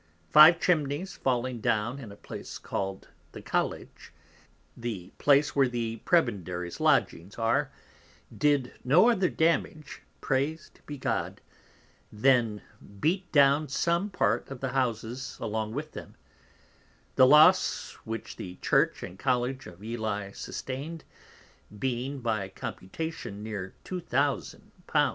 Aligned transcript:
Five 0.31 0.59
Chimneys 0.59 1.15
falling 1.15 1.59
down 1.61 1.99
in 1.99 2.11
a 2.11 2.15
place 2.15 2.57
called 2.57 3.09
the 3.33 3.41
Colledge, 3.43 4.11
the 4.75 5.11
place 5.19 5.55
where 5.55 5.67
the 5.67 6.01
Prebendaries 6.05 6.79
Lodgings 6.79 7.37
are, 7.37 7.69
did 8.35 8.73
no 8.83 9.09
other 9.11 9.29
damage 9.29 10.01
(prais'd 10.19 10.83
be 10.87 10.97
God) 10.97 11.39
then 12.11 12.63
beat 12.99 13.31
down 13.31 13.67
some 13.69 14.09
part 14.09 14.49
of 14.49 14.59
the 14.59 14.69
Houses 14.69 15.37
along 15.39 15.71
with 15.75 15.91
them; 15.91 16.15
the 17.13 17.27
loss 17.27 17.91
which 18.03 18.37
the 18.37 18.55
Church 18.55 19.03
and 19.03 19.19
College 19.19 19.67
of 19.67 19.83
Ely 19.83 20.31
sustain'd, 20.31 21.03
being 21.77 22.21
by 22.21 22.47
computation 22.49 23.43
near 23.43 23.75
2000 23.83 24.71
_l. 24.87 25.09